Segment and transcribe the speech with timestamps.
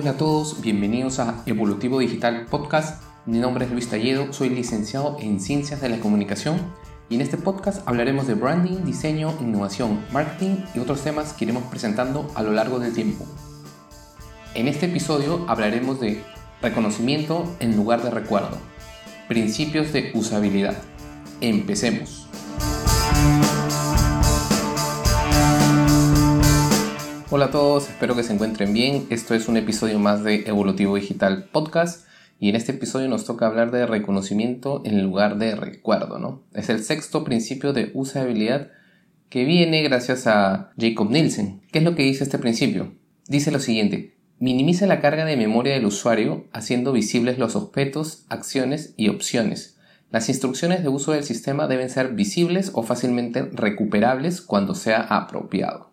[0.00, 3.02] Hola a todos, bienvenidos a Evolutivo Digital Podcast.
[3.26, 6.56] Mi nombre es Luis Talledo, soy licenciado en Ciencias de la Comunicación
[7.08, 11.64] y en este podcast hablaremos de branding, diseño, innovación, marketing y otros temas que iremos
[11.64, 13.26] presentando a lo largo del tiempo.
[14.54, 16.22] En este episodio hablaremos de
[16.62, 18.56] reconocimiento en lugar de recuerdo,
[19.26, 20.76] principios de usabilidad.
[21.40, 22.28] Empecemos.
[27.30, 29.06] Hola a todos, espero que se encuentren bien.
[29.10, 32.06] Esto es un episodio más de Evolutivo Digital Podcast
[32.40, 36.42] y en este episodio nos toca hablar de reconocimiento en lugar de recuerdo, ¿no?
[36.54, 38.70] Es el sexto principio de usabilidad
[39.28, 41.60] que viene gracias a Jacob Nielsen.
[41.70, 42.94] ¿Qué es lo que dice este principio?
[43.26, 48.94] Dice lo siguiente, minimiza la carga de memoria del usuario haciendo visibles los objetos, acciones
[48.96, 49.76] y opciones.
[50.10, 55.87] Las instrucciones de uso del sistema deben ser visibles o fácilmente recuperables cuando sea apropiado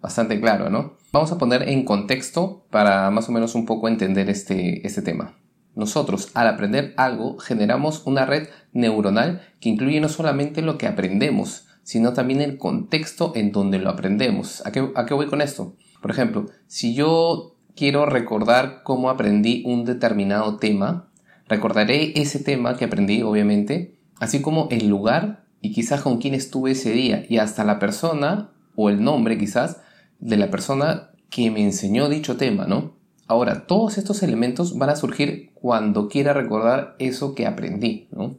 [0.00, 0.96] bastante claro, ¿no?
[1.12, 5.36] Vamos a poner en contexto para más o menos un poco entender este, este tema.
[5.74, 11.66] Nosotros, al aprender algo, generamos una red neuronal que incluye no solamente lo que aprendemos,
[11.82, 14.64] sino también el contexto en donde lo aprendemos.
[14.66, 15.76] ¿A qué, a qué voy con esto?
[16.02, 21.08] Por ejemplo, si yo quiero recordar cómo aprendí un determinado tema,
[21.46, 26.72] recordaré ese tema que aprendí, obviamente, así como el lugar y quizás con quién estuve
[26.72, 29.80] ese día y hasta la persona o el nombre quizás
[30.18, 32.96] de la persona que me enseñó dicho tema, ¿no?
[33.26, 38.38] Ahora, todos estos elementos van a surgir cuando quiera recordar eso que aprendí, ¿no?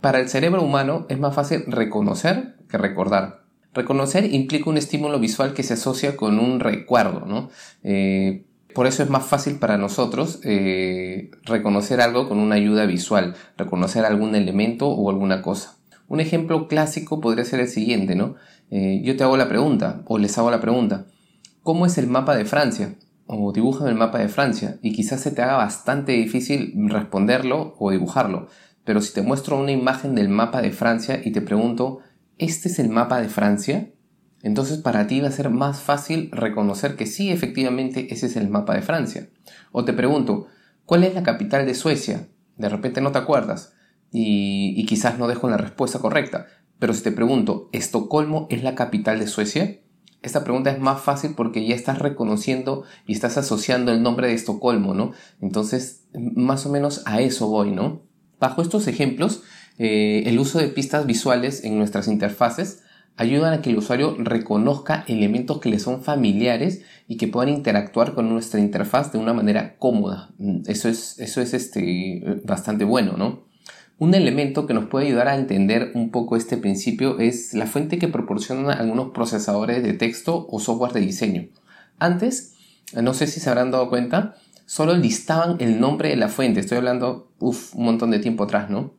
[0.00, 3.42] Para el cerebro humano es más fácil reconocer que recordar.
[3.74, 7.50] Reconocer implica un estímulo visual que se asocia con un recuerdo, ¿no?
[7.82, 13.34] Eh, por eso es más fácil para nosotros eh, reconocer algo con una ayuda visual,
[13.56, 15.76] reconocer algún elemento o alguna cosa.
[16.06, 18.36] Un ejemplo clásico podría ser el siguiente, ¿no?
[18.70, 21.06] Eh, yo te hago la pregunta o les hago la pregunta.
[21.68, 22.94] ¿Cómo es el mapa de Francia?
[23.26, 27.90] O dibujan el mapa de Francia y quizás se te haga bastante difícil responderlo o
[27.90, 28.48] dibujarlo.
[28.84, 31.98] Pero si te muestro una imagen del mapa de Francia y te pregunto,
[32.38, 33.90] ¿este es el mapa de Francia?
[34.42, 38.48] Entonces para ti va a ser más fácil reconocer que sí, efectivamente, ese es el
[38.48, 39.28] mapa de Francia.
[39.70, 40.46] O te pregunto,
[40.86, 42.28] ¿cuál es la capital de Suecia?
[42.56, 43.74] De repente no te acuerdas
[44.10, 46.46] y, y quizás no dejo la respuesta correcta.
[46.78, 49.80] Pero si te pregunto, ¿Estocolmo es la capital de Suecia?
[50.22, 54.34] Esta pregunta es más fácil porque ya estás reconociendo y estás asociando el nombre de
[54.34, 55.12] Estocolmo, ¿no?
[55.40, 58.02] Entonces, más o menos a eso voy, ¿no?
[58.40, 59.42] Bajo estos ejemplos,
[59.78, 62.82] eh, el uso de pistas visuales en nuestras interfaces
[63.16, 68.14] ayudan a que el usuario reconozca elementos que le son familiares y que puedan interactuar
[68.14, 70.30] con nuestra interfaz de una manera cómoda.
[70.66, 73.47] Eso es, eso es este, bastante bueno, ¿no?
[73.98, 77.98] Un elemento que nos puede ayudar a entender un poco este principio es la fuente
[77.98, 81.48] que proporcionan algunos procesadores de texto o software de diseño.
[81.98, 82.54] Antes,
[82.94, 86.60] no sé si se habrán dado cuenta, solo listaban el nombre de la fuente.
[86.60, 88.94] Estoy hablando, un montón de tiempo atrás, ¿no?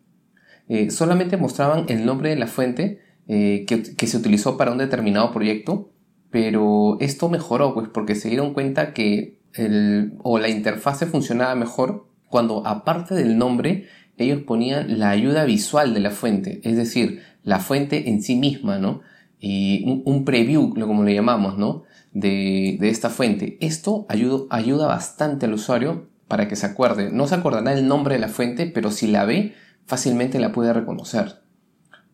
[0.68, 5.32] Eh, solamente mostraban el nombre de la fuente eh, que, se utilizó para un determinado
[5.32, 5.92] proyecto,
[6.30, 12.08] pero esto mejoró, pues, porque se dieron cuenta que el, o la interfase funcionaba mejor
[12.28, 13.88] cuando aparte del nombre
[14.24, 18.78] ellos ponían la ayuda visual de la fuente, es decir, la fuente en sí misma,
[18.78, 19.02] ¿no?
[19.40, 21.84] Y un, preview, como le llamamos, ¿no?
[22.12, 23.58] De, esta fuente.
[23.62, 27.10] Esto ayuda, ayuda bastante al usuario para que se acuerde.
[27.12, 29.54] No se acordará el nombre de la fuente, pero si la ve,
[29.86, 31.42] fácilmente la puede reconocer.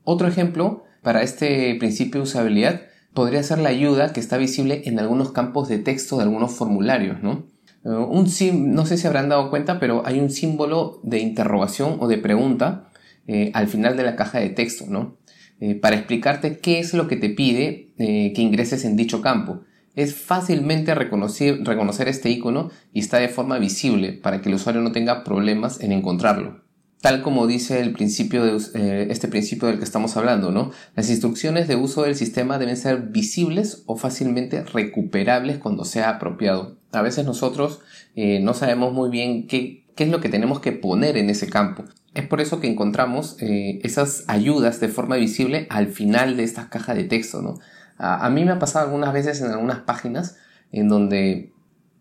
[0.03, 2.81] Otro ejemplo para este principio de usabilidad
[3.13, 7.23] podría ser la ayuda que está visible en algunos campos de texto de algunos formularios,
[7.23, 7.45] ¿no?
[7.85, 8.27] Eh, un
[8.73, 12.89] no sé si habrán dado cuenta, pero hay un símbolo de interrogación o de pregunta
[13.27, 15.17] eh, al final de la caja de texto, ¿no?
[15.59, 19.61] Eh, para explicarte qué es lo que te pide que ingreses en dicho campo.
[19.95, 24.81] Es fácilmente reconocer, reconocer este icono y está de forma visible para que el usuario
[24.81, 26.64] no tenga problemas en encontrarlo
[27.05, 30.71] tal como dice el principio de, este principio del que estamos hablando, ¿no?
[30.95, 36.77] Las instrucciones de uso del sistema deben ser visibles o fácilmente recuperables cuando sea apropiado.
[36.93, 37.81] A veces nosotros
[38.15, 41.85] eh, no sabemos muy bien qué, es lo que tenemos que poner en ese campo.
[42.15, 46.69] Es por eso que encontramos eh, esas ayudas de forma visible al final de estas
[46.69, 47.59] cajas de texto, ¿no?
[47.99, 50.37] A, a mí me ha pasado algunas veces en algunas páginas
[50.71, 51.53] en donde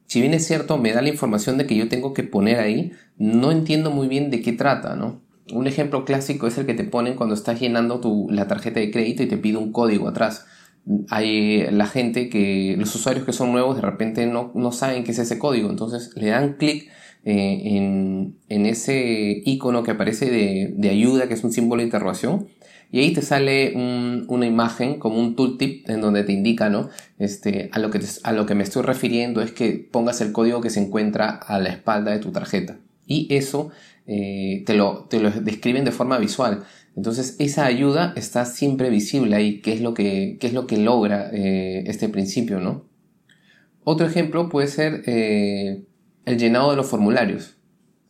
[0.06, 2.92] si bien es cierto, me da la información de que yo tengo que poner ahí,
[3.18, 5.22] no entiendo muy bien de qué trata, ¿no?
[5.52, 8.90] Un ejemplo clásico es el que te ponen cuando estás llenando tu, la tarjeta de
[8.90, 10.46] crédito y te pide un código atrás.
[11.08, 15.12] Hay la gente que, los usuarios que son nuevos de repente no, no saben qué
[15.12, 16.90] es ese código, entonces le dan clic
[17.24, 21.86] eh, en, en, ese icono que aparece de, de ayuda, que es un símbolo de
[21.86, 22.48] interrogación,
[22.94, 26.90] Y ahí te sale una imagen como un tooltip en donde te indica, ¿no?
[27.18, 30.60] Este, a, lo que a lo que me estoy refiriendo es que pongas el código
[30.60, 32.78] que se encuentra a la espalda de tu tarjeta.
[33.04, 33.72] Y eso
[34.06, 36.62] eh, te, lo, te, lo, describen de forma visual.
[36.94, 41.30] Entonces esa ayuda está siempre visible ahí, qué es lo que, es lo que logra
[41.32, 42.84] eh, este principio, ¿no?
[43.82, 45.82] Otro ejemplo puede ser eh,
[46.26, 47.56] el llenado de los formularios.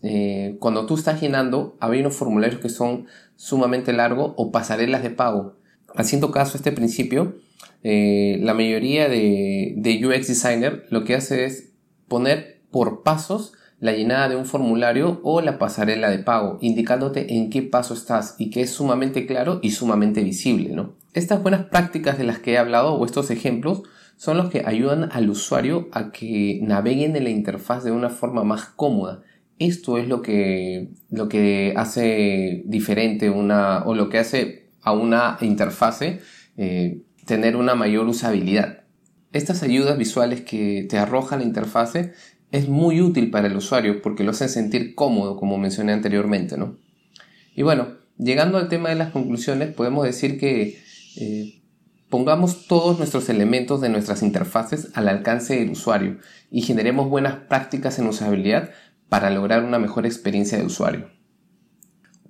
[0.06, 3.06] Eh, cuando tú estás llenando, hay unos formularios que son
[3.36, 5.56] sumamente largos o pasarelas de pago.
[5.96, 7.36] Haciendo caso a este principio,
[7.82, 9.74] eh, la mayoría de,
[10.04, 11.72] UX Designer lo que hace es
[12.06, 17.48] poner por pasos la llenada de un formulario o la pasarela de pago, indicándote en
[17.48, 20.74] qué paso estás y que es sumamente claro y sumamente visible.
[20.74, 20.96] ¿no?
[21.14, 23.82] Estas buenas prácticas de las que he hablado o estos ejemplos
[24.16, 28.44] son los que ayudan al usuario a que naveguen en la interfaz de una forma
[28.44, 29.22] más cómoda.
[29.58, 35.38] Esto es lo que, lo que hace diferente una, o lo que hace a una
[35.40, 36.20] interfase
[36.56, 38.84] eh, tener una mayor usabilidad.
[39.32, 42.12] Estas ayudas visuales que te arroja la interfase
[42.50, 46.76] es muy útil para el usuario porque lo hacen sentir cómodo, como mencioné anteriormente, ¿no?
[47.56, 50.78] Y bueno, llegando al tema de las conclusiones, podemos decir que
[51.16, 51.64] eh,
[52.14, 56.18] Pongamos todos nuestros elementos de nuestras interfaces al alcance del usuario
[56.48, 58.70] y generemos buenas prácticas en usabilidad
[59.08, 61.14] para lograr una mejor experiencia de usuario.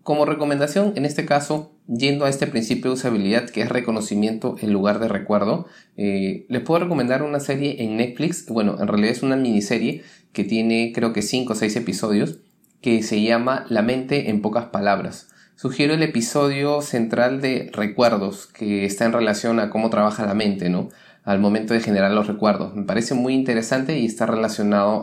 [0.05, 4.71] Como recomendación, en este caso, yendo a este principio de usabilidad que es reconocimiento en
[4.71, 5.67] lugar de recuerdo,
[5.97, 10.03] eh, les puedo recomendar una serie en Netflix, bueno, en realidad es una miniserie
[10.35, 12.41] que tiene creo que 5 o 6 episodios,
[12.83, 15.29] que se llama La mente en pocas palabras.
[15.57, 20.69] Sugiero el episodio central de recuerdos, que está en relación a cómo trabaja la mente,
[20.69, 20.91] ¿no?
[21.23, 22.75] Al momento de generar los recuerdos.
[22.75, 25.03] Me parece muy interesante y está relacionado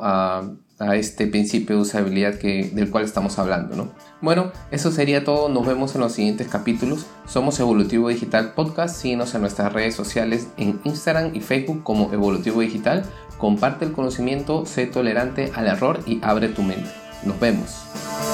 [0.81, 3.91] a, este principio de usabilidad que, del cual estamos hablando, ¿no?
[4.21, 5.49] Bueno, eso sería todo.
[5.49, 7.05] Nos vemos en los siguientes capítulos.
[7.27, 8.95] Somos Evolutivo Digital Podcast.
[8.95, 13.03] Síguenos en nuestras redes sociales en Instagram y Facebook como Evolutivo Digital.
[13.37, 16.89] Comparte el conocimiento, sé tolerante al error y abre tu mente.
[17.23, 18.30] Nos vemos.